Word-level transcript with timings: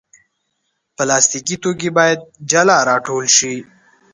پلاستيکي 0.95 1.55
توکي 1.63 1.89
باید 1.97 2.19
جلا 2.51 2.77
راټول 2.89 3.25
شي. 3.37 3.55